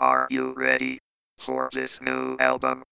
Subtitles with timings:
[0.00, 1.00] Are you ready
[1.38, 2.84] for this new album?